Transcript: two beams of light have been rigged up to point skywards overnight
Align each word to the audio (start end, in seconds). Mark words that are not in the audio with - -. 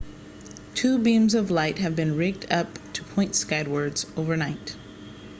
two 0.73 0.97
beams 0.97 1.35
of 1.35 1.51
light 1.51 1.77
have 1.77 1.95
been 1.95 2.15
rigged 2.17 2.51
up 2.51 2.79
to 2.93 3.03
point 3.03 3.35
skywards 3.35 4.03
overnight 4.17 4.75